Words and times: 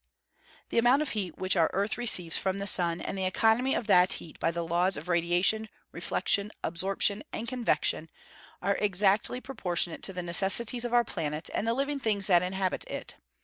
The 0.69 0.79
amount 0.79 1.03
of 1.03 1.09
heat 1.09 1.37
which 1.37 1.55
our 1.55 1.69
earth 1.73 1.95
receives 1.95 2.35
from 2.35 2.57
the 2.57 2.65
sun, 2.65 3.01
and 3.01 3.15
the 3.15 3.27
economy 3.27 3.75
of 3.75 3.85
that 3.85 4.13
heat 4.13 4.39
by 4.39 4.49
the 4.49 4.65
laws 4.65 4.97
of 4.97 5.07
radiation, 5.07 5.69
reflection, 5.91 6.49
absorption, 6.63 7.21
and 7.31 7.47
convection, 7.47 8.09
are 8.63 8.77
exactly 8.77 9.39
proportionate 9.39 10.01
to 10.01 10.11
the 10.13 10.23
necessities 10.23 10.85
of 10.85 10.93
our 10.95 11.03
planet, 11.03 11.51
and 11.53 11.67
the 11.67 11.75
living 11.75 11.99
things 11.99 12.25
that 12.25 12.41
inhabit 12.41 12.83
it. 12.89 13.13